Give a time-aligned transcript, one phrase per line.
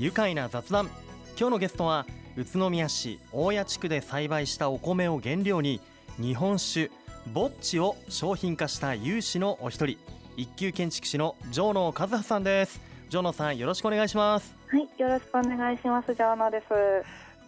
[0.00, 0.88] 愉快な雑談。
[1.38, 5.78] 今日のゲストは宇都宮市大谷地区で栽培したお米を原料に
[6.18, 6.90] 日本酒
[7.34, 9.98] botti を商品化した有志のお一人
[10.38, 12.80] 一級建築士の城生一葉さんです。
[13.10, 14.56] 城生さんよろしくお願いします。
[14.68, 16.14] はいよろしくお願いします。
[16.14, 16.64] 城生です。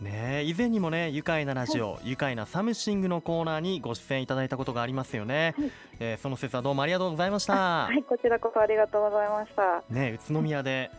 [0.03, 7.87] ね以前にもね愉快なラジオ、はい、愉快なサムシングのコーナーにご出演いただいたことがありますよね、はい、えー、その節はどうもありがとうございました。
[7.87, 9.83] はいこちらこそありがとうございました。
[9.89, 10.91] ね宇都宮で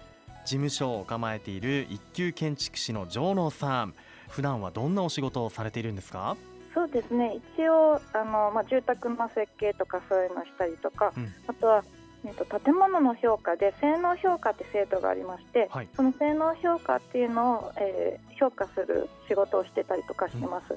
[0.46, 3.94] 事務所を構えている一級建築士の城野さん。
[4.30, 6.36] 普段はどんなお仕事をされているんですか？
[6.74, 7.40] そうですね。
[7.58, 11.84] 一応あの、まあ、住宅の設計とかそういうのしたりとか、うん、あとは、
[12.26, 20.76] えっと、建物の評価で性能評価って制度がありまして、はい、その性能評価っていうのを、えー、評価する仕事をしてたりとかしてます。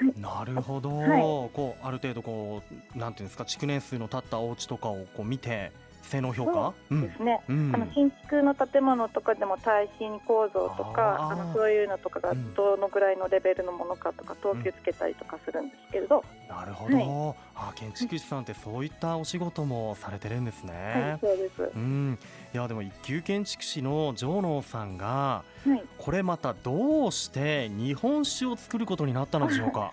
[0.00, 2.62] うん、なるほど、はい、こうある程度こ
[2.94, 5.70] うなんていうんですか築年数の経ったお家とかをこう見て
[6.06, 6.72] 性能評価？
[6.90, 20.72] ですね、うん、あの新築の建物とかでも耐震構造とかあのそういうのとかがどのぐらいのレベルのものかとか等級つけたりとかするんですけれど、うん、なるほど、はい、あ建築士さんってそういったお仕事もされてるんですね。
[20.72, 22.18] はい、そうです、うん、
[22.54, 29.92] いやでも一級建築士の城野さんが、はい、これまたどうして日本酒を作ることになったのでしょうか？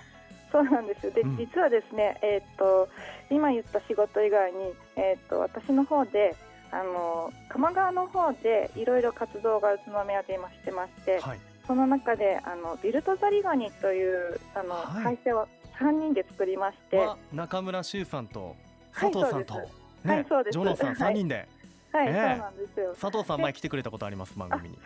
[0.53, 2.87] そうなんですで、うん、実はですね、えーと、
[3.31, 6.35] 今言った仕事以外に、えーと、私の方で
[6.71, 15.47] あの鎌川の方でいろいろ活動が宇都宮で今してまして、はい、その中であのビルトザリガニというあの、はい、会社を
[15.79, 18.55] 3人で作りまして、中村修さんと
[18.93, 20.53] 佐藤さんと、はい、ね、はい、そうです。
[20.53, 21.47] ジョノさん3人で、
[21.94, 22.95] はい、そうなんですよ。
[22.99, 24.80] 佐藤さん前来てくれたことあります番組に。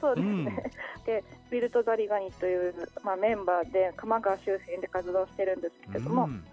[0.00, 0.32] そうですね。
[0.32, 0.44] うん、
[1.06, 6.44] で、ビルトザリガニというまあメンバーで鎌川周辺で活動してるんですけれども、うん、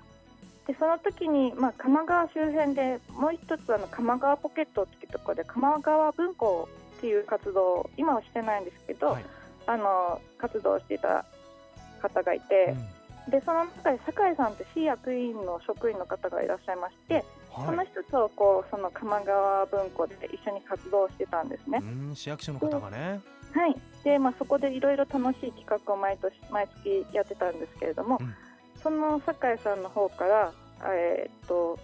[0.67, 9.26] でその時にまあ鎌川周辺でもう一つあの鎌川ポケットっていうところで鎌川文庫っていう活動今はしてないんですけど、はい、
[9.66, 11.26] あの活動していた
[12.02, 12.66] 方がいて。
[12.70, 12.95] うん
[13.30, 21.82] でその中で酒井さんって市役員の職員の方がいらっしゃいまして、はい、その人とこうその鎌川文庫で一緒に活動してたんですね。
[22.14, 23.20] 市役所の方がね。
[23.54, 23.76] はい。
[24.04, 28.36] でまあ、そこでいろいろ楽しい企画を毎年毎月やってたんですけれども、うん、
[28.83, 31.80] その酒井さんの方から、えー、っと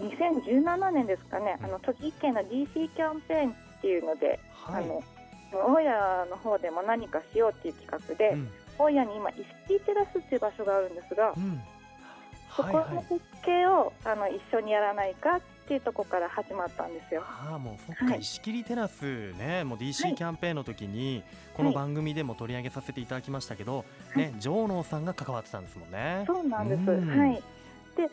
[0.00, 5.04] 2017年ですかね、うん、あの栃木県の DC キャンペーンっていうので、はい、あの
[5.52, 11.60] 大家の方でも何かしようっていう企画で、うん大谷に今石切テラスっていう場所があるんですが、うん、
[12.56, 17.22] そこの設計を、あの一緒にやらないかっていうところから始まったんですよ。
[17.24, 21.22] ああもうそっか、はい、石切テラスねもう DC キャンペーンの時に、
[21.54, 23.84] この番組でも取り上げさせていただきましたけど、は
[24.16, 26.24] い、ね城能さんが関わってたんですもんね。
[26.26, 26.80] そうなんです。
[26.80, 27.42] うん、はい。
[27.96, 28.10] で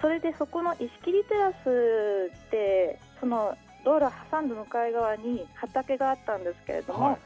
[0.00, 7.04] それでそこの石切テラスってその道路挟んだ向かい側に畑があったんですけれども。
[7.04, 7.18] はい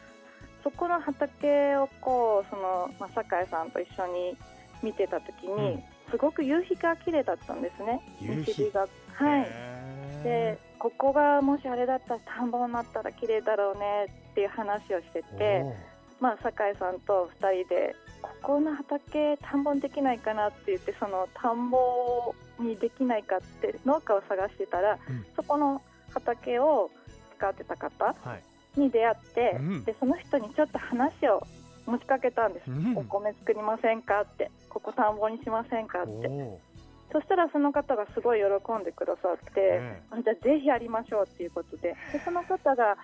[0.63, 4.37] そこの畑をこうその、まあ、酒井さんと一緒に
[4.83, 8.01] 見てた時に、うん、すごく夕日が綺麗だったんですね。
[8.21, 8.71] 夕日。
[8.71, 8.87] が。
[9.15, 9.49] はい。
[10.25, 15.65] でここがもしあれだったら田んぼになったら綺麗だろうねっていう話をしてて、
[16.21, 25.81] まあ、酒井さんと2人でここの畑田んぼにできないかなって言ってその田んぼにできないかって農家を探してたら、うん、そこの
[26.13, 26.91] 畑を
[27.39, 28.43] 使ってた方、はい
[28.77, 31.47] に出会って、うん、でその人にちょっと話を
[31.87, 34.51] 持ちかけたんです、うん、お米作りませんかって。
[34.69, 36.31] ここ田んぼにしませんかって。
[37.13, 39.81] そしたらその方がすごい喜んでくださって、
[40.23, 41.97] じゃあぜひやりましょうっていうことで。
[42.13, 42.97] でその方が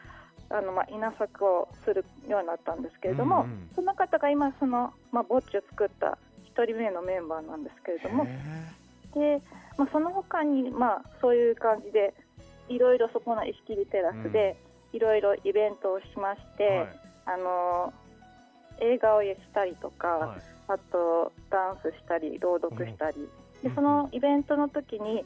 [0.48, 6.18] あの、まあ、稲作をするようになったんですけれども、うんうん、その方が今その、まあ、墓地を作った
[6.54, 8.26] 1人目のメンバーなんですけれども。
[9.12, 9.42] で、
[9.76, 12.14] まあ、その他にまあそういう感じで
[12.68, 14.56] いろいろそこの石切りテラスで、
[14.96, 16.88] いろいろイベントをしまして、はい、
[17.26, 17.92] あの
[18.80, 23.28] 映画をしたりとか、はい、あとダンスしたり朗読したり、
[23.62, 25.24] でそのイベントの時に、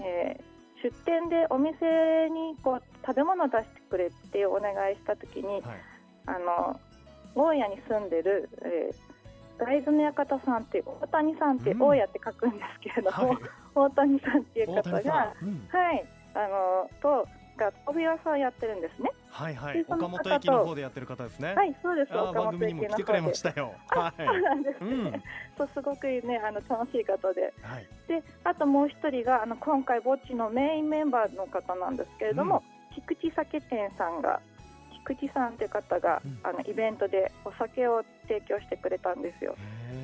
[0.00, 5.62] えー、出店でお店にこう食べ物出してくれってお願いした時に、はい、
[6.26, 6.80] あの
[7.34, 13.38] 大家に住んでる、えー、大豆の館さんって大谷さんって、大家って書くんですけれども、はい、
[13.74, 16.04] 大谷さんっていう方が、うん、はい。
[16.36, 19.10] あのとが豆腐屋さんやってるんですね。
[19.30, 19.84] はいはい。
[19.88, 21.54] 岡本駅の方でやってる方ですね。
[21.54, 22.12] はい、そうです。
[22.16, 22.88] 岡本駅の方で。
[22.88, 23.74] 来てくれましたよ。
[23.88, 24.24] はい。
[24.24, 24.90] そうなんですね。
[24.90, 25.22] うん、
[25.58, 27.52] そうすごくねあの楽しい方で。
[27.62, 27.86] はい。
[28.08, 34.40] であともう一人があの今回墓地のメインメンバーの方なんですけれども、うん、菊池酒店さんが
[35.06, 39.54] 菊池さんという方が、うん、あのイベントでお酒を提供してくれたんですよ。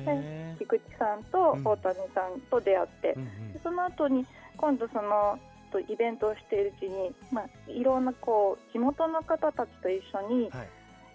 [0.05, 4.25] で菊池さんと大谷さんと出会って、うんうん、その後に
[4.57, 5.39] 今度その
[5.73, 10.67] とイベントをしているうちに、まあ、いろんなこう地元の方たちと一緒に、はい、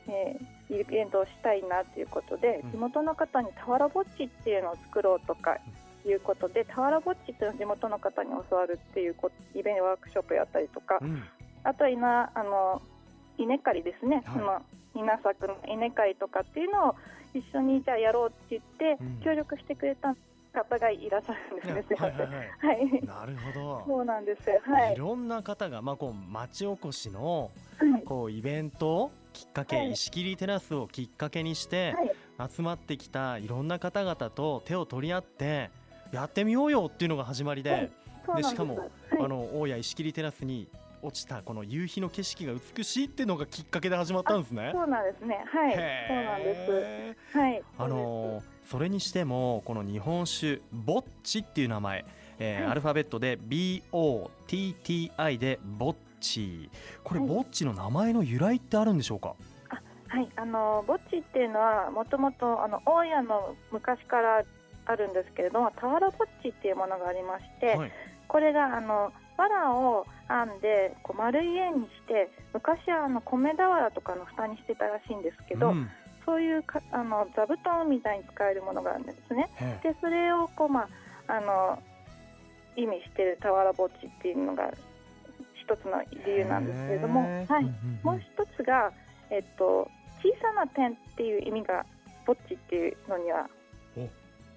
[0.08, 5.56] えー、イベントをしたいなということで、地元の方に俵ぼっちっていうのを作ろうとか
[6.06, 9.16] いうことで俵ぼっちっていうのを地元の方に教わるっていう
[9.54, 11.22] イベントワークショップやったりとか、うん、
[11.64, 12.82] あとは稲あの
[13.38, 14.62] 稲刈りですね、はい、その
[14.94, 16.94] 稲作の稲刈りとかっていうのを
[17.34, 20.16] 一緒にじゃあやろうって言って協力してくれた
[20.58, 21.96] 方がいらっしゃるんですね。
[21.98, 22.20] はい、はい
[22.66, 23.84] はいなるほど。
[23.86, 24.50] そうなんです。
[24.70, 24.94] はい。
[24.94, 27.50] いろんな方がまあこう町おこしの
[28.04, 31.94] こうイベントきっかけ、はい、石切りテラスをきっかけにして、
[32.38, 35.70] 集まってきたいろんな方々と手を取り合って
[36.12, 37.90] やってみようよっていうのが始まりで、
[38.36, 40.68] でしかも、あの大谷石切りテラスに
[41.02, 44.70] 落ちたこの夕日の景色が美しいっていうのがきっかけで始まったんですね。
[44.74, 45.44] そうなんですね。
[45.46, 45.72] はい。
[46.08, 47.38] そうなんです。
[47.38, 47.62] はい。
[47.78, 52.04] あのそれにしてもこの日本酒ボッチっていう名前、
[52.38, 56.70] えー、はい、アルファベットで B O T T I でボッチ。
[57.04, 59.34] これ、はい、ボッチの名前の由来ってあるんでしょうか？
[60.08, 64.42] はい、あのボッチっていうのはもともとあの大家の昔から
[64.86, 66.10] あるんですけれども俵ぼっ
[66.42, 67.92] ちっていうものがありまして、はい、
[68.28, 75.88] これがあの藁を編んでこう丸い円にして昔はあの米俵とかの蓋にしてたらしいんですけど、うん、
[76.26, 79.48] そういうかあの座布団みたいに使えるものがあるんですね。
[79.82, 80.88] でそれをこう、ま
[81.26, 81.78] あ、あの
[82.76, 84.70] 意味している俵ぼっちっていうのが
[85.54, 87.64] 一つの理由なんですけれども、はい、
[88.02, 88.92] もう一つが、
[89.30, 89.90] えっと、
[90.22, 91.84] 小さな点っていう意味が
[92.26, 93.48] ぼっちっていうのには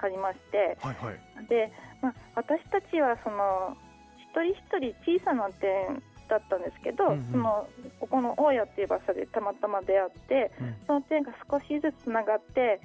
[0.01, 1.71] ありまして、はいはい、で、
[2.01, 3.77] まあ、私たちはその
[4.17, 7.67] 一人一人小さな点だったんですけど、うんうん、その
[7.99, 12.79] ここの大谷っていう場所でたまたま出会って、うん、その点が少しずつつながって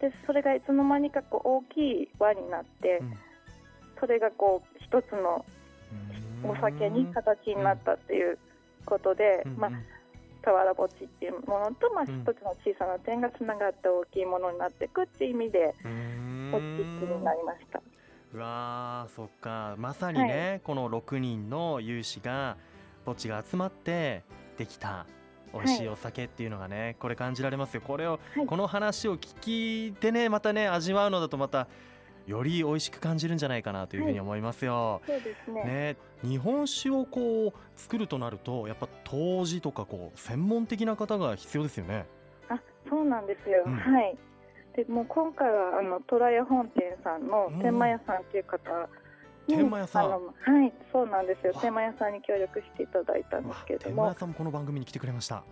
[0.00, 3.12] でそれがいつの間にかこう大きい輪になって、うん、
[4.00, 5.44] それがこう一つの
[6.44, 8.38] お酒に形になったっていう
[8.84, 9.70] ことで、うん、まあ
[10.46, 15.74] 俵ぼっちっていうものと、まあ、一つの小さな点がつながって大きいものになっていくっていう意味で、
[16.50, 17.80] ポッチになりました。
[18.34, 19.74] うわそっか。
[19.78, 22.56] まさにね、はい、この6人の有志が
[23.04, 24.24] ぼっちが集まって
[24.58, 25.06] できた
[25.54, 27.80] 美味しいお酒っていうのがね、はい、これ感じられますよ。
[27.80, 31.68] これを、はい、この話を聞いてねまたね味わうのだとまた
[32.26, 35.00] より美味しく感じるんじゃないかなというふうに思いますよ。
[35.06, 35.64] そうですね。
[35.64, 42.06] ね日本酒をこう作るとなるとやっぱ杜氏とかこう専門的な方が必要ですよね。
[42.48, 44.16] あそうなんですよ、うん、はい
[44.76, 48.60] でもう今回はあの虎屋本店さんの天満屋さんっていう方
[49.48, 50.10] 天満屋さん。
[50.10, 50.18] は
[50.66, 51.54] いそうなんですよ。
[51.60, 53.94] 天満屋さんに協力していただいたんですけれども。
[53.94, 55.36] 天満屋さんもこの番組に来てくれました。
[55.36, 55.42] あ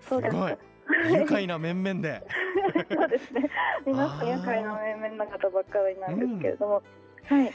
[0.00, 0.36] そうです。
[0.36, 0.58] か
[1.10, 2.22] 愉快な面々で。
[2.90, 3.48] そうですね。
[3.86, 6.82] 皆さん愉快な面々な方ばっかりなんですけれども、
[7.30, 7.52] うん、はい。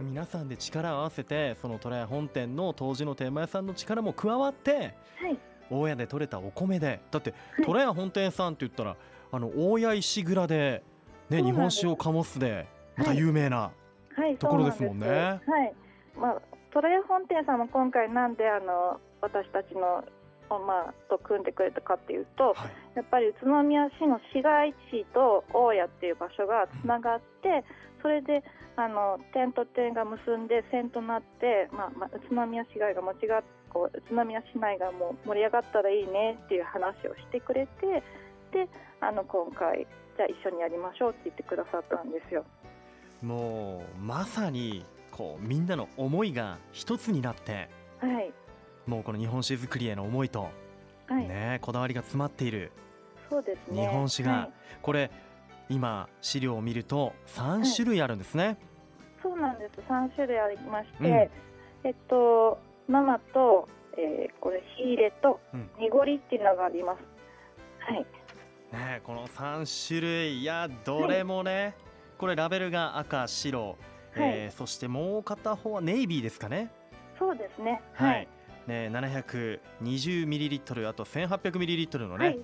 [0.00, 5.38] 皆さんで力を合わせてその虎屋本店の当時の天満屋さんの力も加わって、はい、
[5.70, 7.00] 大家で採れたお米で。
[7.10, 7.34] だって
[7.64, 8.96] 虎屋本店さんって言ったら、
[9.32, 10.82] あの大谷石蔵で、
[11.28, 13.70] ね、日本酒を醸すでまた有名な、
[14.16, 15.08] はい、ところですもんね。
[15.08, 15.40] はい、
[16.18, 20.04] まあ、虎屋本店さんも今回なんであの私たちの
[20.58, 28.42] まあ、と組んでくれたかっていうと、はい、やっぱり宇都宮市の市街地と大谷っていう場所がつながって、うん、それで
[28.74, 38.02] あの点と点が結んで線となって、まあまあ、宇都宮市街が間違っこう宇都宮市内がもう盛り上がったらいいねっていう話をしてくれて
[38.52, 38.68] で
[39.00, 39.86] あの今回
[40.16, 42.44] じゃあ一緒にやりましょうって言ってくださったんですよ。
[43.22, 48.32] もうまさにこうみんなの思いが一つになって、はい、
[48.86, 50.48] もうこの日本酒造りへの思いと、
[51.06, 52.72] はい、ねこだわりが詰まっている。
[53.28, 53.82] そうですね。
[53.82, 54.50] 日本酒が、はい、
[54.82, 55.10] これ
[55.68, 58.56] 今資料を見ると3種類あるんですね、はい、
[59.22, 59.80] そうなんです。
[59.88, 61.30] 3種類ありまして、
[61.84, 62.58] うん、えっと
[62.90, 65.40] 生と、えー、これ火入れと
[65.78, 66.98] 濁りっていうのがあります、
[67.90, 68.06] うん、はい。
[68.72, 70.40] ね、この3種類。
[70.40, 71.74] いやどれもね、はい、
[72.18, 73.76] これラベルが赤白、はい、
[74.16, 76.70] えー、そしてもう片方はネイビーですかね。
[77.18, 77.80] そうですね。
[77.94, 78.28] はい、
[78.66, 82.38] ね、720ミリリットルあと1800ミリリットルのね、はい、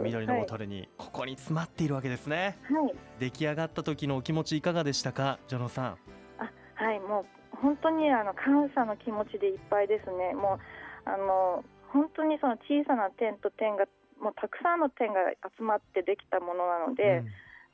[0.00, 5.98] 緑のボトルにここに詰まっているわけですね、はい、出来上がった時のお気持ちいかがでしたかジョノさん？
[6.38, 10.34] あはいもう本当にあの感謝の気持ちでいっぱいですね。
[10.34, 10.58] も
[11.06, 13.86] うあの本当にその小さな点と点が
[14.20, 15.20] もうたくさんの点が
[15.56, 17.22] 集まってできたものなので、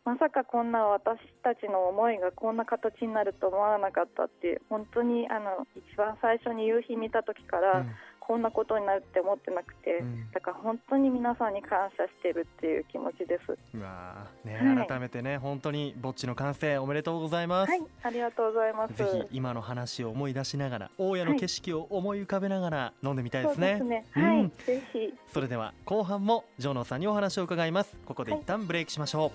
[0.07, 13.59] うん、まさかこんな私たちの思いがこんな形になると思わなかったって本当にあの一番最初に夕日見た時から、うん、こんなことになるって思ってなくて、うん、だから本当に皆さんに感謝してるっていう気持ちです。
[13.75, 17.71] うわね、はい、改めてね本当にぼっちの完成おめでとうございます。
[17.71, 18.95] はいありがとうございます。
[18.95, 25.15] ぜひ今の話を思い出しながら大家の景色を思い浮かべながら飲んでみたいですね、はい、そうですね、はい、ぜひ。
[25.27, 27.97] それでは後半もジョーノーさんにお話を伺います。
[28.07, 29.31] ここで一旦ブレイクしましょう、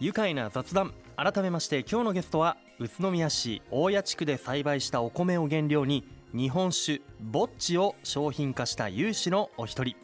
[0.00, 9.94] 愉快な雑談改めまして今日のゲストは宇都宮市大谷地区で栽培したお米を原料に日本酒ぼっちを商品化した有志のお一人。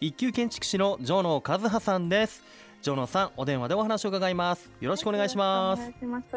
[0.00, 2.44] 一級建築士の城野和葉さんです。
[2.82, 4.70] 城野さんお電話でお話を伺います。
[4.80, 6.36] よろしくお願いします、はい、お願いします。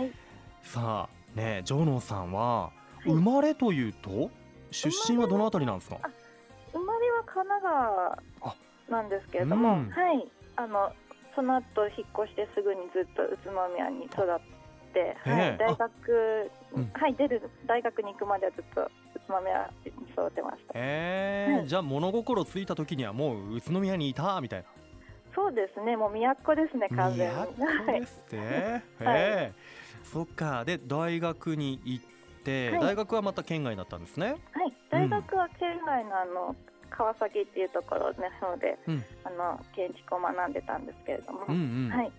[0.00, 0.12] はい。
[0.62, 2.70] さあね城野さんは
[3.04, 4.30] 生まれというと、はい、
[4.70, 5.98] 出身はどのあたりなんですか？
[6.72, 8.18] 生まれは神奈川
[8.88, 10.24] なんですけれども、うん、はい。
[10.54, 10.92] あの
[11.38, 14.40] その後引っ越してすぐにずっと宇都宮に育っ
[14.92, 16.50] て、はい、大学、
[16.94, 20.72] はい出る大学に行くまではずっと宇都宮に育ってました。
[20.74, 24.66] えー、はい、じゃあ物心ついた時にはもう宇都宮にいたみたいな。
[25.32, 27.36] そうですね、もう都ですね、完全に。
[27.86, 28.84] 都ですね。
[28.98, 29.54] はい、
[30.02, 32.04] そっか、で大学に行っ
[32.42, 34.26] て、はい、大学はまた県外だったんですね。
[34.26, 36.56] はい、大学は県外のあの
[36.98, 42.12] 川崎っていうところねので、うん、あの建築を学んでたんですけれども、うんうん、はい、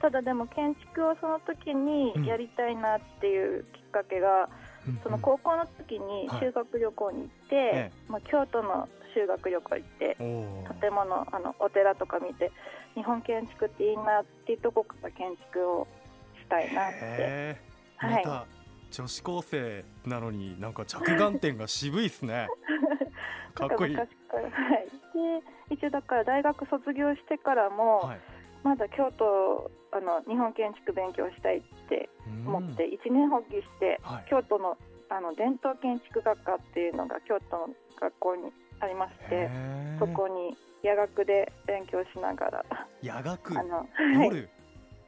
[0.00, 4.50] ただでも建築をその時にやりたいなっていうきっかけが、
[4.86, 10.16] うん、その高校の時に修学旅行に行って、はい、まあ、京都の修学旅行行って
[10.80, 12.52] 建物あのお寺とか見て
[12.94, 15.88] 日本建築っていいなっていうとこから建築を
[16.36, 17.70] したいなって。
[17.96, 18.24] はい、
[18.90, 22.48] 女子高生なのになんか着眼点が渋いですね
[23.54, 23.96] かっこいい。
[23.96, 28.20] はい、で一応だから大学卒業してからも、はい、
[28.62, 32.08] まだ京都あの日本建築勉強したいって
[32.46, 34.76] 思って一年発起して、はい、京都の
[35.08, 39.50] あの伝統建築学科っていうのが京都の学校にありまして
[39.98, 42.64] そこに夜学で勉強しながら。
[43.02, 43.58] 夜学？
[43.58, 43.88] あの
[44.24, 44.48] 夜？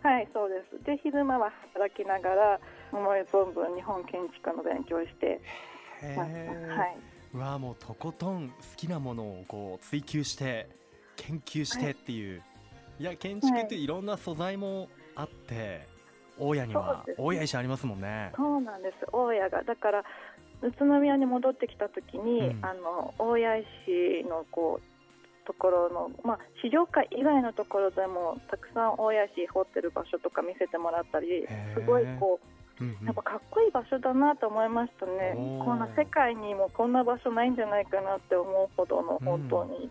[0.03, 0.85] はい、そうです。
[0.85, 5.41] で昼間は働きながら思い存分日本建築の勉強して
[6.17, 6.75] ました。
[6.75, 10.69] はいわもうとことん好きなものをこう追求して
[11.17, 12.45] 研究してっていう、は
[13.01, 15.87] い、いや建築っていろんな素材もあって、
[16.39, 18.33] 大家には大家石ありますもんね。
[18.37, 18.97] そうなんです。
[19.13, 19.63] 大家が。
[19.63, 20.05] だから
[20.63, 32.52] 宇都宮に戻ってきた時に、うん、あの大谷石のこうところの、まあ、資料館以外のところでもたくさん大谷石掘ってる場所とか見せてもらったりすごいこう
[33.05, 39.91] やっぱかっこいい場所だなと思いましたね、こんな世界にもこんな場所ないんじゃないかなって思うほどの本当に、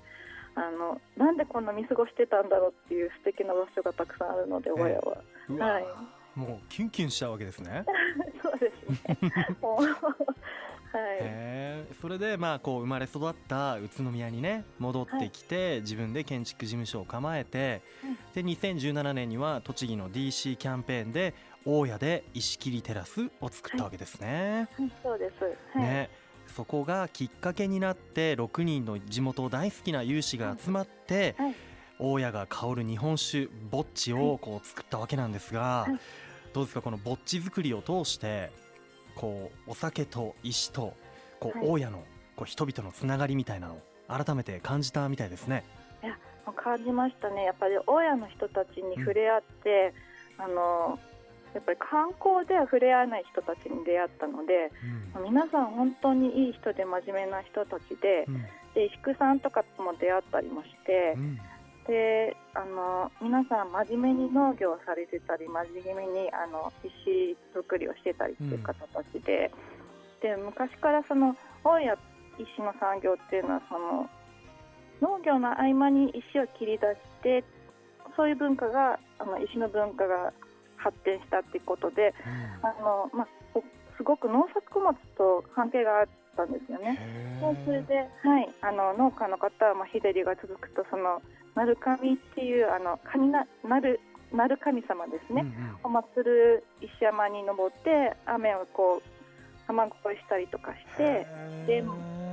[0.56, 5.18] うん、あのなんでこんな見過ごしてたんだろうっていう素敵な場所がたくさんあるので、親は。
[5.60, 5.86] はい、
[6.36, 7.86] もうキュンキュンしちゃうわけですね。
[8.42, 9.48] そうですね。
[10.94, 11.00] は
[11.90, 17.82] い、それでまあこう生まれ育った宇都宮にね戻ってきて、はい、自分で建築事務所を構えて、
[18.34, 21.34] で2017年には栃木の DC キャンペーンで
[21.65, 24.68] 大家で石切りテラスを作ったわけですね。
[24.77, 25.44] はい、そうです、
[25.77, 26.10] はい、ね。
[26.48, 31.56] そこがきっかけになって6人の地元大好きな有志が集まって、はい、
[32.00, 35.88] 大家が香る日本酒ぼっちをこう作ったわけなんですが、
[36.51, 36.82] どうですか？
[36.82, 38.51] このぼっち作りを通して
[39.15, 40.94] こうお酒と石と
[41.39, 42.03] こう大家の
[42.36, 45.63] こう人々のつながりみたいなのを改めて感じたみたいですね。
[46.03, 46.18] いや
[46.53, 47.46] 感じましたね。
[47.46, 49.94] やっぱり大家の人たちに触れ合って、
[50.38, 51.00] うん、あの
[51.53, 54.72] やっぱり観光では触れ合わない人たちに出会ったので、
[55.15, 58.41] うん、皆さん本当にいい人で真面目な人たちでうん、
[58.74, 61.39] で石工さんとかとも出会ったりもして、うん、
[61.88, 69.51] であの皆さん真面目に農業をされてたり真面目にあの石作りをしてたりっていう方たちで,、
[70.22, 71.98] で昔からその大家
[72.38, 74.10] 石の産業っていうのはその
[75.01, 77.43] 農業の合間に石を切り出して
[78.15, 80.34] そういう文化があの石の文化が
[80.84, 83.28] 発展したっていうことで、うん、あのまあ、
[83.98, 86.98] すごく農作物と関係があったんですよね。
[87.40, 91.22] でそれで、はい、あの農家の方は、まあ、日照りが続くとその
[91.56, 94.00] 鳴神っていうあの神ななる
[94.34, 101.28] なる神様ですね、うんうん、お祭る石山に登って雨をこう卵をしたりとかして
[101.68, 101.84] で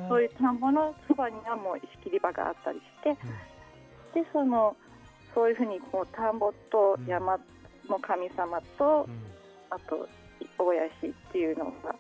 [0.09, 4.77] そういう田んぼのそばにはもう石切り場があったりして、うん、でその
[5.35, 7.39] そういうふうにこう田んぼと山
[7.89, 9.23] の神様と、うん、
[9.71, 10.09] あと
[10.59, 11.95] 大谷市っていうのが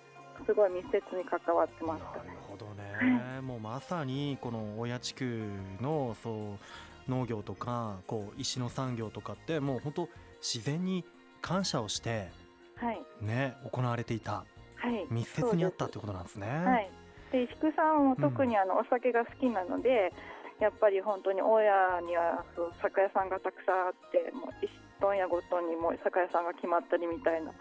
[0.46, 2.18] すごい密接に関わってました。
[2.18, 5.42] なるほどね、もうまさにこの大谷地区
[5.80, 10.08] のそう農業とかこう石の産業とかってもう本当
[10.40, 11.04] 自然に
[11.40, 12.30] 感謝をして
[12.76, 13.00] はい。
[13.20, 14.44] ね行われていた。
[14.76, 15.06] はい。
[15.10, 16.46] 密接にあったということなんですね。
[16.46, 16.90] はい、
[17.32, 20.12] で石工さんも特にあのお酒が好きなので、
[20.60, 24.66] やっぱり本当に大家にはそう酒屋さんがたくさんあってもう
[24.98, 27.52] 一問屋ごとにもう酒屋さんが決まったりみたいな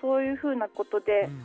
[0.00, 1.42] そういうふうなことで、うん。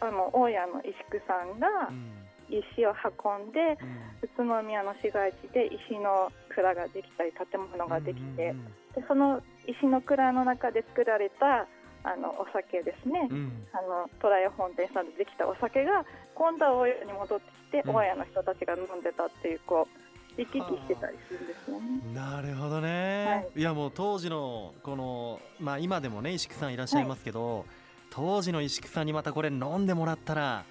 [0.00, 2.14] あの大家の石工さんがうん。
[2.48, 3.98] 石を運んで、うん。
[4.22, 8.64] 宇都宮の市街地で石の蔵ができたり建物ができて、うん
[8.94, 11.66] でその石の蔵の中で作られた
[12.02, 13.66] あのお酒ですね、うんうん。
[13.72, 17.92] あの虎屋本店さんでできたお酒が今度は大家に戻ってきて、うん。
[17.92, 20.07] 大家の人たちが飲んでたっていうこう
[20.44, 22.14] 行き来してたりするんですよね。
[22.14, 23.62] なるほどね、、はい。
[23.62, 27.66] やもう当時のこのまあ今でもね石工さんいらっしゃいますけど、
[28.10, 30.64] 当時の石工さんにまたこれ飲んでもらったら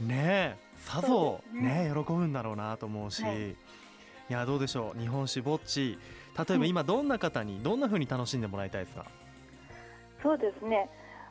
[0.00, 1.90] ねえさぞね。
[1.90, 3.50] ね喜ぶんだろうなと思うし、はい。
[3.50, 3.54] い、
[4.28, 5.98] やどうでしょう日本酒ぼっち。
[6.38, 6.68] 例えばはい。
[6.68, 9.04] 今どんな方にどんな風に楽しんでもらいたいですか、
[10.22, 10.88] そうですね、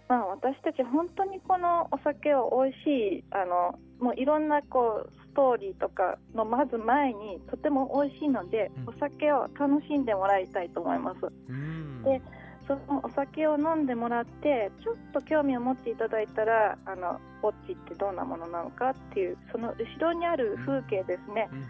[0.09, 2.87] まあ、私たち本当にこのお酒を美味し
[3.19, 8.93] いあのもういろんなこうストーリーとかのまず前にとても美味しいので、うん。
[8.95, 11.17] お酒を楽しんでもらいたいと思います。
[11.49, 12.03] うん。
[12.03, 12.21] で
[12.67, 21.65] そのお酒を飲んでもらってちょっと興味を持っていただいたらあのぼっちってどんなものなのかっていうその後ろにある風景ですね、うん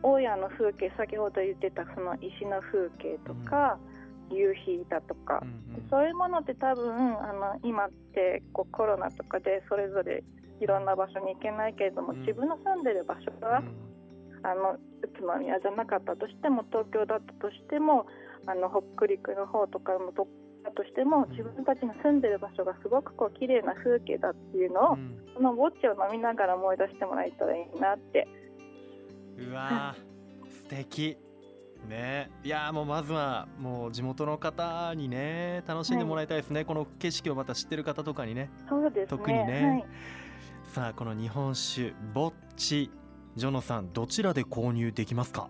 [0.00, 3.76] 大家の風景先ほど言ってたその石の風景とか、
[4.30, 5.40] 夕日だとか。
[5.42, 5.88] う、んうん。
[5.90, 10.22] そういうものって多分あの今ってこうコロナとかでそれぞれ
[10.60, 12.20] いろんな場所に行けないけれども、うん。
[12.20, 13.74] 自分の住んでる場所が、うん。
[14.42, 18.06] あの宇都宮じゃなかったとしても東京だったとしても
[18.46, 20.28] あの北陸の方とかのと
[20.64, 21.30] だとしてもん。
[21.30, 25.18] 自分たちの住んでる場所がすごくこう綺麗な風景だっていうのを、うん。
[25.34, 28.28] そのぼっちを飲みながら思い出してもらえたらいいなって。
[29.38, 31.16] うわー素敵。
[31.88, 32.30] ね。
[32.42, 38.50] いやーもうまずはもう地元の方にね楽しんでもらいたいですね、この景色をまた知ってる方とかにね。
[38.68, 39.06] そうですね。
[39.06, 39.64] 特にね。
[39.64, 39.86] はい、
[40.68, 42.90] さあこの日本酒ぼっち
[43.36, 45.48] ジョノさんどちらで購入できますか？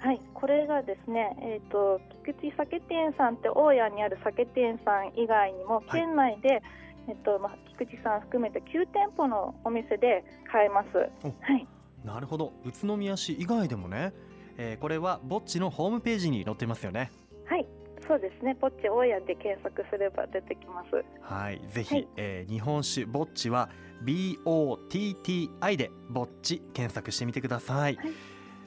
[0.00, 5.90] はい、これがですね、えー、と菊池酒店さんって大家にある酒店さん以外にもい。
[5.92, 6.62] 県内で、
[7.08, 10.88] えっとまあ、菊池さん含めて9店舗のお店で買えます。
[11.22, 11.66] おはい、
[12.04, 12.52] なるほど。
[12.64, 14.12] 宇都宮市以外でもね、
[14.58, 17.10] えーこれはぼっちのホームページに載ってますよね。
[17.46, 17.66] はい、
[18.06, 18.54] そうですね。
[18.54, 21.04] ポッチ大家で検索すれば出てきます。
[21.22, 21.60] はい。
[21.68, 22.08] ぜひ、はい。
[22.16, 23.68] えー日本酒ぼっちは
[24.04, 28.12] BOTTI でぼっち検索してみてください、はい。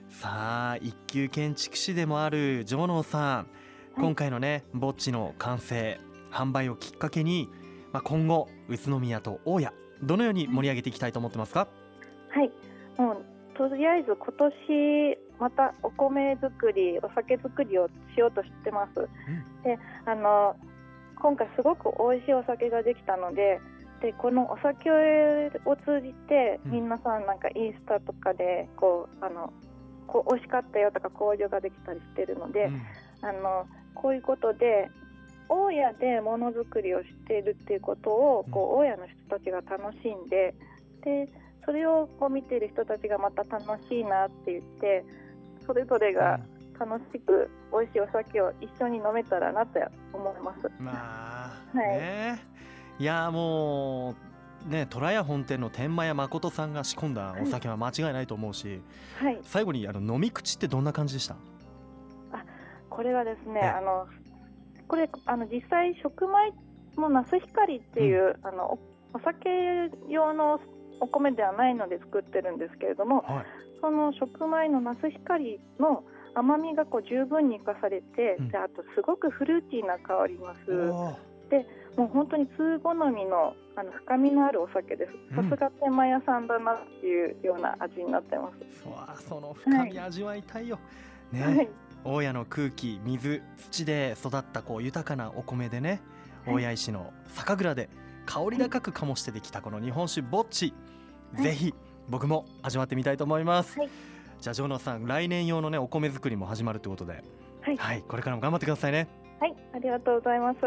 [0.09, 3.47] さあ一級建築士でもあるジョノさん、
[3.97, 5.99] 今回のねぼっちの完成
[6.31, 7.49] 販売をきっかけに、
[7.93, 11.67] まあ、今後宇都宮と大家どのように盛り上げていきたいと思ってますか、
[13.57, 19.07] とりあえず今年またお米作り、お酒作りをしようとしてます。
[19.63, 20.55] で、あの
[21.15, 23.59] 今回すごく美味しいお酒ができたので。
[24.01, 29.51] でこのお酒を通じてうん皆さんなんかインスタとかでこうあの
[30.05, 32.81] こう美味しかったよとか交流ができたりしてるので、うん
[33.21, 33.65] あの
[33.95, 34.89] こういうことで
[35.49, 40.53] 大家でものづくりをしているっていうことをこう大家の人たちが楽しんで
[41.03, 41.27] で
[41.67, 45.05] それをこう見ている人たちがまた楽しいなって言って
[45.65, 46.39] それぞれが
[46.79, 49.79] 楽しく美味しいお酒を一緒に飲めたらなと
[50.13, 50.71] 思います。
[50.79, 51.87] まあ、はい。
[51.97, 52.39] ね。
[52.99, 54.15] いやも
[54.65, 58.81] うね虎屋本店の天満屋誠さんが仕込んだお酒は間違いないと思うし、
[59.19, 61.35] はい、最後にあの飲み口ってどんな感じでした？
[62.89, 63.67] これはですねええ。
[63.67, 64.07] あの
[64.87, 66.53] これあの実際食米
[66.97, 68.79] のナス光っていう、あの
[69.13, 70.59] おお酒用の
[70.99, 73.45] お米ではないので作ってるんですけれどもはい。
[73.79, 78.49] その食米のナス光の甘みがこう十分に生かされて、うん。
[78.49, 80.71] であとすごくフルーティーな香りがす。
[80.71, 81.15] るおー。
[81.95, 85.11] もう本当に通好みのあの深みのあるお酒です。
[85.35, 85.49] うん。
[85.49, 90.79] さすが天満屋さんだなっていうような味になってます、うわあその深み味わいたいよ、
[91.31, 91.69] ね、はい。
[92.03, 96.01] 大家の空気水土で育ったこう豊かなお米でね
[96.45, 96.55] はい。
[96.55, 97.89] 大家石の酒蔵で
[98.25, 100.86] 香り高く醸してできたこの日本酒ぼっち、はい
[101.35, 101.73] ぜひ
[102.09, 103.89] 僕も味わってみたいと思います、はい。
[104.39, 107.23] じゃあジョノさん来年用のねお米作りも始まるということで。
[107.61, 108.03] はい、はい。
[108.07, 109.07] これからも頑張ってくださいね。
[109.39, 110.59] はい、ありがとうございます。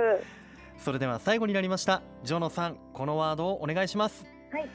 [0.79, 2.03] それでは最後になりました。
[2.25, 4.27] ジョノさんこのワードをお願いします。
[4.53, 4.69] はい。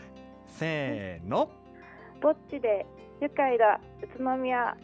[0.48, 1.50] せーの。
[2.22, 2.86] ぼっちで
[3.22, 4.76] 愉快だ宇都宮。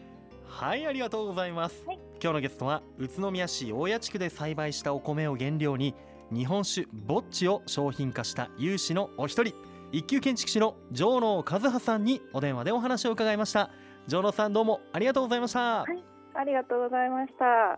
[0.48, 2.00] はいありがとうございます、はい。
[2.22, 5.96] 今日のゲストは宇都宮市大谷地区で栽培したお米を原料に
[6.32, 9.54] 日本酒ぼっちを商品化した有志のお一人
[9.94, 13.70] 一級建築士の城野和葉さんにお電話でお話を伺いました。
[14.08, 17.78] 城野さんどうもありがとうございました、はいありがとうございました。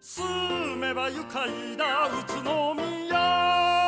[0.00, 3.79] 住めば愉快だ宇都宮